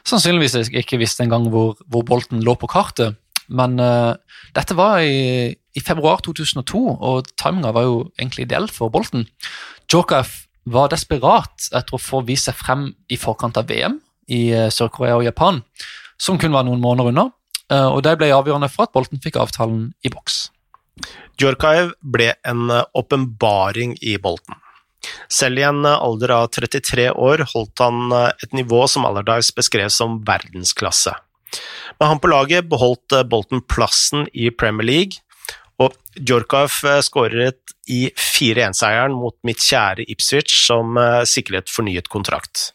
sannsynligvis 0.03 0.73
ikke 0.75 0.99
visste 0.99 1.23
engang 1.23 1.47
hvor, 1.53 1.77
hvor 1.87 2.03
Bolten 2.03 2.43
lå 2.43 2.57
på 2.59 2.67
kartet. 2.73 3.15
Men 3.47 3.79
uh, 3.79 4.19
dette 4.57 4.75
var 4.77 4.99
i, 5.07 5.55
i, 5.55 5.85
februar 5.85 6.23
2002, 6.25 6.83
og 6.97 7.31
timinga 7.39 7.73
var 7.77 7.87
jo 7.87 8.01
egentlig 8.19 8.47
ideell 8.47 8.69
for 8.73 8.93
Bolten. 8.93 9.27
Djokovic 9.87 10.43
var 10.67 10.91
desperat 10.91 11.69
etter 11.71 11.95
å 11.95 12.03
få 12.03 12.25
vist 12.27 12.49
seg 12.49 12.59
frem 12.59 12.89
i 13.13 13.19
forkant 13.21 13.59
av 13.61 13.69
VM 13.71 14.01
i 14.35 14.49
eh, 14.51 14.67
Sør-Korea 14.75 15.15
og 15.21 15.23
Japan, 15.23 15.61
som 16.19 16.41
kun 16.43 16.51
var 16.57 16.67
noen 16.67 16.83
måneder 16.83 17.13
unna. 17.13 17.29
Eh, 17.73 17.89
og 17.89 18.03
Det 18.07 18.17
ble 18.19 18.31
avgjørende 18.35 18.71
for 18.73 18.87
at 18.87 18.95
Bolten 18.95 19.23
fikk 19.23 19.39
avtalen 19.43 19.91
i 20.07 20.13
boks. 20.13 20.47
Djorkaev 21.41 21.93
ble 22.01 22.33
en 22.47 22.71
eh, 22.71 22.87
åpenbaring 22.97 23.97
i 24.01 24.17
Bolten. 24.23 24.59
Selv 25.31 25.61
i 25.61 25.67
en 25.67 25.85
alder 25.87 26.33
av 26.35 26.49
33 26.55 27.11
år 27.13 27.45
holdt 27.53 27.83
han 27.85 28.11
et 28.17 28.57
nivå 28.57 28.81
som 28.91 29.05
Allardyce 29.07 29.55
beskrev 29.55 29.93
som 29.95 30.17
verdensklasse. 30.27 31.13
Med 32.01 32.09
han 32.11 32.19
på 32.19 32.31
laget 32.33 32.67
beholdt 32.67 33.15
Bolten 33.31 33.63
plassen 33.71 34.27
i 34.35 34.49
Premier 34.51 34.89
League, 34.89 35.23
og 35.79 35.95
Djorkaev 36.17 37.05
skåret 37.07 37.77
i 37.93 38.09
4-1-seieren 38.19 39.15
mot 39.15 39.37
mitt 39.47 39.63
kjære 39.63 40.09
Ipswich, 40.11 40.57
som 40.65 40.99
sikret 41.29 41.71
fornyet 41.71 42.11
kontrakt. 42.11 42.73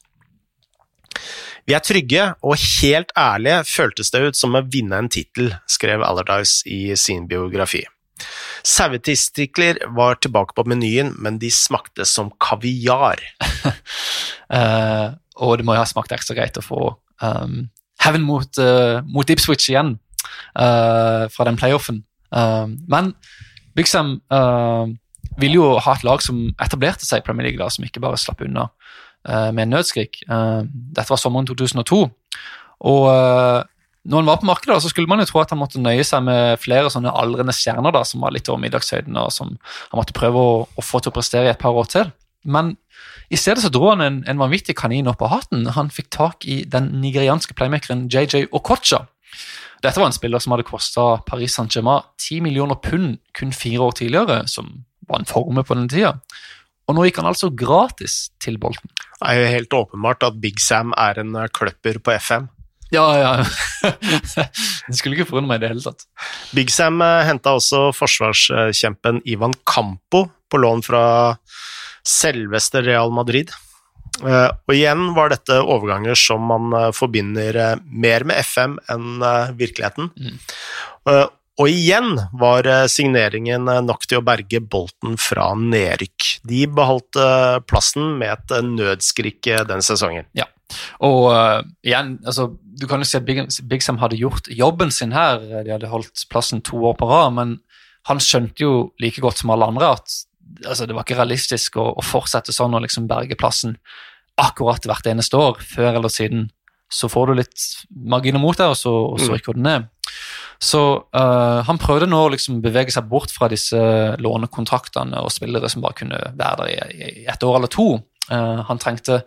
Vi 1.68 1.75
er 1.77 1.84
trygge, 1.86 2.27
og 2.41 2.58
helt 2.82 3.12
ærlige 3.18 3.62
føltes 3.70 4.12
det 4.13 4.22
ut 4.25 4.38
som 4.38 4.58
å 4.58 4.63
vinne 4.65 4.98
en 4.98 5.10
tittel, 5.12 5.53
skrev 5.70 6.03
Allardyce 6.06 6.65
i 6.70 6.96
sin 7.00 7.27
biografi. 7.30 7.84
Sauetistikler 8.68 9.80
var 9.98 10.20
tilbake 10.22 10.56
på 10.58 10.65
menyen, 10.70 11.13
men 11.22 11.39
de 11.41 11.50
smakte 11.53 12.06
som 12.06 12.32
kaviar. 12.41 13.22
uh, 14.51 15.13
og 15.41 15.58
det 15.58 15.65
må 15.65 15.75
jo 15.75 15.82
ha 15.82 15.89
smakt 15.89 16.13
ekstra 16.13 16.38
greit 16.38 16.60
å 16.60 16.65
få 16.65 16.82
um, 17.24 17.63
hevn 18.03 18.25
mot, 18.25 18.62
uh, 18.62 19.01
mot 19.06 19.30
Ipswich 19.30 19.70
igjen 19.72 19.96
uh, 20.58 21.25
fra 21.34 21.48
den 21.50 21.60
playoffen. 21.62 22.03
men 22.32 23.10
Bixham 23.75 24.22
ville 25.39 25.58
jo 25.58 25.65
ha 25.84 25.96
et 25.96 26.06
lag 26.08 26.22
som 26.24 26.38
etablerte 26.63 27.03
seg 27.03 27.20
i 27.20 27.25
Premier 27.25 27.50
League, 27.50 27.60
da, 27.60 27.68
som 27.68 27.84
ikke 27.84 28.00
bare 28.03 28.20
slapp 28.20 28.39
unna 28.46 28.70
med 29.28 29.66
en 29.66 29.75
nødskrik. 29.75 30.24
Uh, 30.30 30.63
dette 30.66 31.10
var 31.12 31.20
sommeren 31.22 31.46
2002. 31.50 32.01
Og 32.90 33.04
uh, 33.06 33.62
når 34.01 34.24
han 34.24 34.30
var 34.32 34.40
på 34.42 34.50
markedet, 34.50 34.80
så 34.82 34.90
skulle 34.90 35.10
man 35.10 35.22
jo 35.22 35.28
tro 35.30 35.42
at 35.44 35.51
han 35.54 35.60
måtte 35.62 35.82
nøye 35.82 36.04
seg 36.08 36.24
med 36.25 36.58
flere 36.62 36.90
sånne 36.90 37.13
aldrende 37.13 37.54
stjerner 37.54 37.94
da, 37.94 38.01
som 38.08 38.24
var 38.25 38.34
litt 38.34 38.50
over 38.50 38.62
middagshøyden, 38.63 39.18
og 39.22 39.30
som 39.34 39.54
han 39.54 40.00
måtte 40.00 40.16
prøve 40.18 40.42
å, 40.42 40.56
å, 40.66 40.86
få 40.86 41.04
til 41.04 41.13
å 41.13 41.16
prestere 41.16 41.50
i 41.50 41.54
et 41.54 41.62
par 41.62 41.78
år 41.78 41.90
til. 41.92 42.10
Men 42.42 42.74
i 43.30 43.38
stedet 43.38 43.62
så 43.62 43.70
dro 43.70 43.92
han 43.92 44.01
en, 44.01 44.20
en 44.25 44.42
vanvittig 44.42 44.74
kanin 44.80 45.10
opp 45.12 45.22
av 45.22 45.36
hatten. 45.36 45.68
Han 45.78 45.94
fikk 45.94 46.10
tak 46.13 46.48
i 46.50 46.63
den 46.66 46.90
nigerianske 47.04 47.54
playmakeren 47.58 48.08
JJ 48.10 48.50
Okocha. 48.58 49.06
Dette 49.82 50.01
var 50.01 50.10
en 50.10 50.18
spiller 50.18 50.42
som 50.42 50.54
hadde 50.56 50.66
kosta 50.66 51.22
Paris 51.25 51.54
Saint-Germain 51.58 52.06
10 52.18 52.42
millioner 52.46 52.78
pund 52.82 53.20
kun 53.38 53.54
fire 53.54 53.86
år 53.86 53.96
tidligere, 54.01 54.44
som 54.50 54.82
var 55.10 55.22
en 55.22 55.30
forme 55.30 55.63
på 55.66 55.78
den 55.78 55.90
tida. 55.90 56.16
Og 56.89 56.97
nå 56.97 57.05
gikk 57.07 57.21
han 57.21 57.29
altså 57.29 57.51
gratis 57.53 58.31
til 58.41 58.57
Bolten. 58.61 58.91
Det 59.21 59.29
er 59.29 59.38
jo 59.38 59.51
helt 59.55 59.77
åpenbart 59.77 60.25
at 60.27 60.41
Big 60.41 60.59
Sam 60.63 60.95
er 61.00 61.21
en 61.21 61.38
eh, 61.38 61.51
kløpper 61.53 62.01
på 62.03 62.15
FM. 62.17 62.50
Ja, 62.91 63.05
ja. 63.15 63.31
det 64.89 64.97
skulle 64.97 65.15
ikke 65.15 65.29
forundre 65.29 65.53
meg 65.53 65.61
i 65.61 65.63
det 65.63 65.71
hele 65.71 65.85
tatt. 65.85 66.07
Big 66.57 66.73
Sam 66.73 67.00
eh, 67.05 67.23
henta 67.29 67.55
også 67.59 67.89
forsvarskjempen 67.95 69.21
Ivan 69.29 69.55
Campo 69.63 70.25
på 70.51 70.61
lån 70.61 70.83
fra, 70.83 71.03
Selveste 72.01 72.81
Real 72.81 73.11
Madrid. 73.13 73.51
Uh, 74.21 74.50
og 74.50 74.73
igjen 74.73 75.11
var 75.13 75.29
dette 75.29 75.55
overganger 75.61 76.17
som 76.17 76.43
man 76.50 76.73
forbinder 76.97 77.77
mer 77.85 78.25
med 78.25 78.41
FM 78.41 78.73
enn 78.89 79.21
virkeligheten. 79.57 80.09
Mm. 80.17 80.39
Og 81.60 81.67
igjen 81.67 82.15
var 82.39 82.67
signeringen 82.89 83.67
nok 83.86 84.08
til 84.08 84.22
å 84.22 84.25
berge 84.25 84.62
Bolten 84.63 85.17
fra 85.20 85.51
nedrykk. 85.58 86.29
De 86.48 86.63
beholdt 86.72 87.20
plassen 87.67 88.15
med 88.22 88.31
et 88.38 88.65
nødskrik 88.65 89.51
den 89.70 89.84
sesongen. 89.86 90.29
Ja, 90.38 90.48
og 91.03 91.27
igjen, 91.86 92.15
altså, 92.25 92.48
du 92.79 92.88
kan 92.89 93.03
jo 93.03 93.10
si 93.10 93.20
at 93.20 93.27
Big, 93.27 93.43
Big 93.70 93.84
Sam 93.84 94.00
hadde 94.01 94.20
gjort 94.20 94.50
jobben 94.51 94.93
sin 94.93 95.13
her. 95.15 95.41
De 95.65 95.74
hadde 95.74 95.91
holdt 95.91 96.25
plassen 96.31 96.63
to 96.65 96.79
år 96.89 96.98
på 97.00 97.10
rad, 97.10 97.36
men 97.38 97.58
han 98.10 98.22
skjønte 98.24 98.63
jo 98.63 98.74
like 99.01 99.22
godt 99.22 99.41
som 99.41 99.53
alle 99.53 99.67
andre 99.70 99.93
at 99.98 100.15
altså, 100.65 100.88
det 100.88 100.96
var 100.96 101.05
ikke 101.05 101.20
realistisk 101.20 101.77
å, 101.81 101.91
å 101.93 102.05
fortsette 102.05 102.55
sånn 102.55 102.74
og 102.77 102.86
liksom 102.86 103.10
berge 103.12 103.38
plassen 103.39 103.77
akkurat 104.41 104.86
hvert 104.88 105.10
eneste 105.12 105.38
år. 105.38 105.62
Før 105.62 106.00
eller 106.00 106.13
siden 106.13 106.50
så 106.91 107.08
får 107.12 107.29
du 107.29 107.39
litt 107.39 107.67
marginer 107.89 108.41
mot 108.41 108.58
deg, 108.58 108.74
og 108.74 108.79
så, 108.79 108.91
og 109.13 109.20
så 109.22 109.29
mm. 109.29 109.36
rykker 109.38 109.58
du 109.58 109.63
ned. 109.63 109.89
Så 110.62 110.82
uh, 111.01 111.60
han 111.65 111.80
prøvde 111.82 112.10
nå 112.10 112.20
å 112.22 112.32
liksom 112.36 112.60
bevege 112.62 112.94
seg 112.94 113.08
bort 113.10 113.34
fra 113.34 113.50
disse 113.50 113.80
lånekontraktene 114.22 115.24
og 115.24 115.34
spillere 115.34 115.70
som 115.72 115.82
bare 115.82 115.98
kunne 115.98 116.20
være 116.38 116.68
der 116.68 116.70
i, 116.70 117.08
i 117.24 117.25
et 117.32 117.46
år 117.48 117.58
eller 117.58 117.72
to. 117.72 117.96
Uh, 118.30 118.62
han 118.68 118.82
trengte 118.82 119.24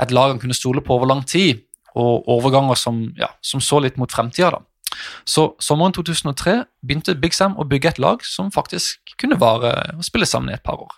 et 0.00 0.14
lag 0.14 0.32
han 0.32 0.40
kunne 0.40 0.56
stole 0.56 0.80
på 0.84 0.96
over 0.96 1.10
lang 1.10 1.24
tid, 1.28 1.60
og 1.98 2.28
overganger 2.30 2.78
som, 2.78 3.02
ja, 3.18 3.30
som 3.42 3.60
så 3.64 3.80
litt 3.82 3.98
mot 3.98 4.12
fremtida. 4.12 4.60
Så 5.28 5.50
sommeren 5.60 5.92
2003 5.92 6.62
begynte 6.86 7.16
Big 7.20 7.36
Sam 7.36 7.56
å 7.58 7.66
bygge 7.68 7.92
et 7.92 8.00
lag 8.02 8.24
som 8.24 8.52
faktisk 8.54 9.16
kunne 9.20 9.38
vare 9.40 9.74
og 9.96 10.06
spille 10.06 10.28
sammen 10.28 10.52
i 10.52 10.56
et 10.56 10.64
par 10.64 10.80
år. 10.84 10.94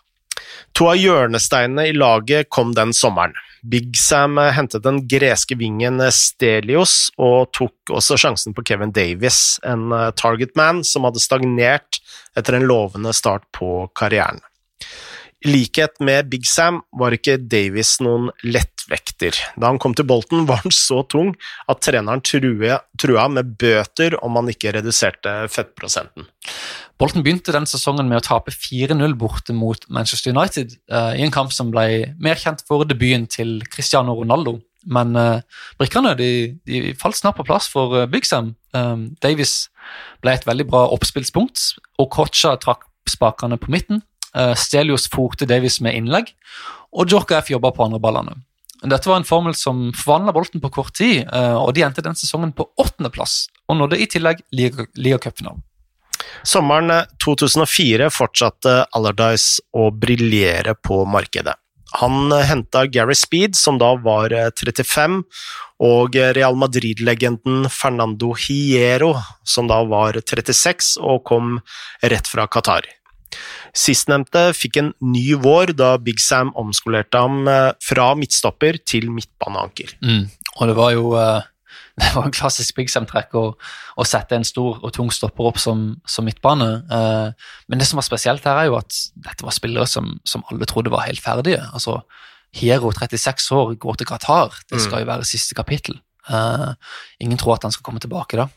To 0.79 0.91
av 0.93 0.99
hjørnesteinene 1.01 1.89
i 1.91 1.95
laget 1.97 2.51
kom 2.53 2.75
den 2.77 2.95
sommeren. 2.97 3.35
Big 3.63 3.97
Sam 4.01 4.39
hentet 4.41 4.87
den 4.87 5.03
greske 5.09 5.57
vingen 5.61 6.01
Stelios 6.17 7.11
og 7.21 7.51
tok 7.53 7.93
også 7.93 8.17
sjansen 8.21 8.57
på 8.57 8.65
Kevin 8.65 8.95
Davis, 8.97 9.59
en 9.69 9.93
targetman 10.17 10.81
som 10.87 11.05
hadde 11.05 11.21
stagnert 11.21 12.01
etter 12.39 12.57
en 12.57 12.65
lovende 12.71 13.13
start 13.17 13.45
på 13.57 13.85
karrieren. 13.99 14.41
I 15.41 15.49
likhet 15.49 15.97
med 16.05 16.29
Big 16.29 16.45
Sam 16.45 16.83
var 17.01 17.15
ikke 17.17 17.39
Davis 17.41 17.95
noen 18.05 18.29
lettvekter. 18.45 19.39
Da 19.57 19.71
han 19.71 19.79
kom 19.81 19.95
til 19.97 20.05
Bolten, 20.05 20.45
var 20.49 20.61
han 20.67 20.75
så 20.75 21.01
tung 21.09 21.33
at 21.71 21.81
treneren 21.81 22.21
trua 22.21 23.29
med 23.33 23.55
bøter 23.61 24.19
om 24.21 24.37
han 24.37 24.51
ikke 24.53 24.75
reduserte 24.77 25.33
fettprosenten. 25.49 26.29
Bolten 27.01 27.25
begynte 27.25 27.55
den 27.57 27.65
sesongen 27.65 28.11
med 28.11 28.21
å 28.21 28.27
tape 28.27 28.53
4-0 28.53 29.15
borte 29.17 29.57
mot 29.57 29.87
Manchester 29.89 30.35
United, 30.37 30.77
uh, 30.93 31.17
i 31.17 31.25
en 31.25 31.33
kamp 31.33 31.55
som 31.57 31.73
ble 31.73 32.13
mer 32.21 32.37
kjent 32.37 32.61
for 32.69 32.85
debuten 32.85 33.25
til 33.33 33.63
Cristiano 33.73 34.19
Ronaldo. 34.19 34.59
Men 34.85 35.17
uh, 35.17 35.41
brikkene 35.81 36.13
de, 36.21 36.31
de, 36.69 36.93
falt 37.01 37.17
snart 37.17 37.41
på 37.41 37.49
plass 37.49 37.71
for 37.73 37.97
uh, 37.97 38.05
Big 38.13 38.29
Sam. 38.29 38.53
Um, 38.77 39.15
Davis 39.25 39.71
ble 40.21 40.37
et 40.37 40.45
veldig 40.45 40.69
bra 40.69 40.85
oppspillspunkt, 40.93 41.65
og 41.97 42.13
Kocha 42.13 42.59
trakk 42.61 42.85
spakene 43.09 43.57
på 43.57 43.73
midten. 43.73 44.05
Uh, 44.37 44.55
Stelios 44.59 45.09
forte 45.11 45.49
Davis 45.49 45.81
med 45.83 45.97
innlegg, 45.99 46.35
og 46.91 47.11
Jorka 47.11 47.41
F 47.41 47.51
jobba 47.53 47.73
på 47.75 47.87
andre 47.87 48.01
ballene. 48.03 48.37
Dette 48.81 49.11
var 49.11 49.21
en 49.21 49.29
formel 49.29 49.55
som 49.59 49.91
forvandla 49.93 50.33
Bolten 50.33 50.63
på 50.63 50.71
kort 50.73 50.95
tid, 50.97 51.27
uh, 51.29 51.59
og 51.61 51.75
de 51.77 51.85
endte 51.85 52.05
den 52.05 52.17
sesongen 52.17 52.55
på 52.57 52.69
åttendeplass, 52.81 53.49
og 53.69 53.81
nådde 53.81 54.01
i 54.01 54.09
tillegg 54.11 54.45
ligacupfinalen. 54.55 55.65
Sommeren 56.45 56.93
2004 57.25 58.07
eh, 58.07 58.13
fortsatte 58.13 58.75
Allardyce 58.97 59.65
å 59.77 59.89
briljere 59.93 60.75
på 60.77 61.03
markedet. 61.09 61.57
Han 62.01 62.31
henta 62.31 62.85
Gary 62.87 63.17
Speed, 63.19 63.57
som 63.59 63.81
da 63.81 63.95
var 63.99 64.31
35, 64.31 65.17
og 65.83 66.17
Real 66.37 66.55
Madrid-legenden 66.61 67.67
Fernando 67.73 68.31
Hiero, 68.39 69.15
som 69.43 69.67
da 69.69 69.81
var 69.89 70.21
36 70.21 70.95
og 71.01 71.25
kom 71.27 71.57
rett 72.05 72.31
fra 72.31 72.47
Qatar. 72.47 72.87
Sistnevnte 73.77 74.51
fikk 74.57 74.81
en 74.81 74.91
ny 75.05 75.37
vår 75.41 75.75
da 75.79 75.95
Big 76.03 76.21
Sam 76.23 76.51
omskolerte 76.59 77.21
ham 77.23 77.47
eh, 77.51 77.71
fra 77.85 78.11
midtstopper 78.19 78.81
til 78.89 79.11
midtbaneanker. 79.15 79.95
Mm. 80.03 80.27
Og 80.57 80.71
det 80.71 80.77
var 80.77 80.95
jo 80.97 81.13
uh, 81.15 81.47
det 82.01 82.11
var 82.17 82.27
en 82.27 82.35
klassisk 82.35 82.75
Big 82.79 82.91
Sam-trekk 82.91 83.37
å, 83.39 83.45
å, 83.55 84.07
sette 84.09 84.37
en 84.37 84.47
stor 84.47 84.81
og 84.83 84.95
tung 84.97 85.13
stopper 85.15 85.53
opp 85.53 85.61
som, 85.63 85.87
som 86.09 86.27
midtbane. 86.27 86.71
Uh, 86.91 87.55
men 87.71 87.83
det 87.83 87.87
som 87.89 88.01
var 88.01 88.09
spesielt 88.09 88.47
her, 88.49 88.59
er 88.59 88.71
jo 88.71 88.79
at 88.81 88.99
dette 89.23 89.47
var 89.47 89.55
spillere 89.55 89.87
som, 89.91 90.17
som 90.27 90.45
alle 90.51 90.69
trodde 90.71 90.93
var 90.93 91.07
helt 91.07 91.23
ferdige. 91.23 91.63
Altså, 91.71 92.01
Hero, 92.59 92.91
36 92.91 93.53
år, 93.55 93.77
går 93.79 94.01
til 94.01 94.09
Qatar. 94.11 94.57
Det 94.67 94.81
skal 94.83 94.99
mm. 94.99 95.03
jo 95.05 95.11
være 95.13 95.29
siste 95.29 95.55
kapittel. 95.55 96.01
Ingen 97.23 97.39
tror 97.39 97.55
at 97.55 97.67
han 97.67 97.75
skal 97.75 97.85
komme 97.87 98.03
tilbake 98.03 98.41
da. 98.41 98.49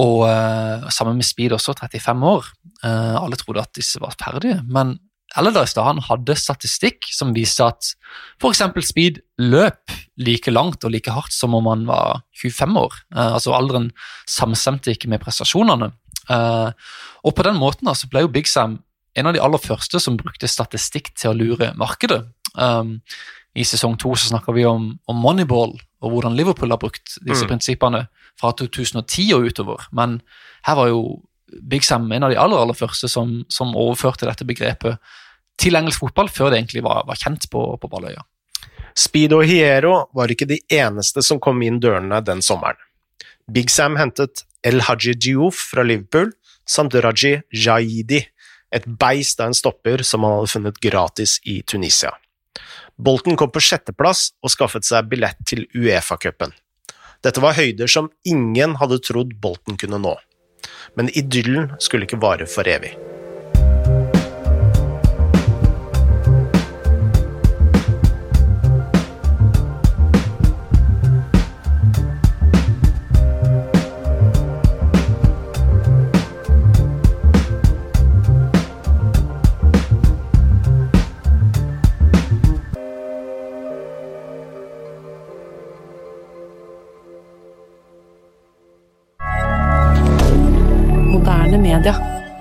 Og 0.00 0.24
uh, 0.24 0.88
sammen 0.90 1.18
med 1.18 1.26
Speed 1.26 1.52
også, 1.52 1.74
35 1.78 2.28
år. 2.28 2.46
Uh, 2.84 3.16
alle 3.20 3.36
trodde 3.36 3.64
at 3.64 3.74
disse 3.76 4.00
var 4.00 4.14
ferdige, 4.18 4.62
men 4.68 4.98
Allardyce 5.36 5.80
hadde 5.80 6.34
statistikk 6.36 7.06
som 7.08 7.30
viste 7.32 7.64
at 7.64 7.94
f.eks. 8.36 8.60
Speed 8.84 9.22
løp 9.40 9.94
like 10.20 10.52
langt 10.52 10.84
og 10.84 10.92
like 10.92 11.12
hardt 11.12 11.32
som 11.32 11.54
om 11.56 11.70
han 11.70 11.86
var 11.88 12.20
25 12.40 12.76
år. 12.76 12.96
Uh, 13.14 13.30
altså 13.38 13.54
Alderen 13.56 13.90
samstemte 14.28 14.92
ikke 14.92 15.08
med 15.12 15.22
prestasjonene. 15.24 15.92
og 17.24 17.34
på 17.34 17.42
den 17.42 17.56
måten 17.58 17.88
så 17.98 18.08
ble 18.08 18.22
jo 18.22 18.30
Big 18.30 18.46
Sam 18.46 18.78
en 19.14 19.28
av 19.28 19.34
de 19.34 19.40
aller 19.42 19.60
første 19.60 20.00
som 20.00 20.16
brukte 20.16 20.48
statistikk 20.48 21.10
til 21.18 21.32
å 21.32 21.36
lure 21.36 21.72
markedet. 21.76 22.22
Um, 22.54 23.00
I 23.56 23.64
sesong 23.68 23.98
to 24.00 24.14
snakker 24.16 24.56
vi 24.56 24.64
om, 24.68 24.92
om 25.08 25.18
Moneyball 25.20 25.74
og 26.02 26.12
hvordan 26.12 26.36
Liverpool 26.36 26.72
har 26.74 26.80
brukt 26.82 27.16
disse 27.22 27.46
mm. 27.46 27.50
prinsippene 27.50 28.06
fra 28.40 28.52
2010 28.58 29.28
og 29.36 29.46
utover. 29.50 29.86
Men 29.94 30.18
her 30.66 30.78
var 30.78 30.90
jo 30.90 31.02
Big 31.68 31.84
Sam 31.84 32.10
en 32.12 32.26
av 32.26 32.32
de 32.32 32.38
aller, 32.40 32.58
aller 32.58 32.76
første 32.76 33.10
som, 33.12 33.42
som 33.52 33.74
overførte 33.78 34.26
dette 34.26 34.46
begrepet 34.48 34.98
til 35.60 35.76
engelsk 35.78 36.00
fotball, 36.00 36.30
før 36.32 36.50
det 36.50 36.62
egentlig 36.62 36.82
var, 36.86 37.04
var 37.06 37.18
kjent 37.20 37.46
på, 37.52 37.64
på 37.78 37.90
Balløya. 37.92 38.24
Speed 38.98 39.34
og 39.36 39.44
Hiero 39.48 39.94
var 40.16 40.32
ikke 40.32 40.48
de 40.48 40.58
eneste 40.72 41.22
som 41.24 41.40
kom 41.40 41.62
inn 41.64 41.78
dørene 41.80 42.20
den 42.24 42.42
sommeren. 42.44 42.80
Big 43.52 43.70
Sam 43.72 43.98
hentet 44.00 44.44
El 44.64 44.82
Haji 44.86 45.14
Diouf 45.18 45.60
fra 45.72 45.84
Liverpool 45.84 46.32
samt 46.68 46.94
Raji 46.94 47.40
Jaidi, 47.50 48.22
et 48.72 48.84
beist 48.86 49.40
av 49.40 49.50
en 49.50 49.56
stopper 49.56 50.04
som 50.06 50.24
han 50.24 50.38
hadde 50.38 50.52
funnet 50.54 50.78
gratis 50.80 51.36
i 51.44 51.60
Tunisia. 51.68 52.14
Bolton 53.02 53.34
kom 53.36 53.50
på 53.50 53.58
sjetteplass 53.58 54.28
og 54.44 54.52
skaffet 54.54 54.86
seg 54.86 55.08
billett 55.10 55.40
til 55.48 55.64
Uefa-cupen. 55.74 56.52
Dette 57.22 57.42
var 57.42 57.56
høyder 57.58 57.90
som 57.90 58.12
ingen 58.22 58.76
hadde 58.78 59.00
trodd 59.02 59.34
Bolten 59.42 59.78
kunne 59.80 59.98
nå. 59.98 60.12
Men 60.94 61.10
idyllen 61.18 61.72
skulle 61.82 62.06
ikke 62.06 62.22
vare 62.22 62.46
for 62.46 62.68
evig. 62.70 62.94
media. 91.62 92.31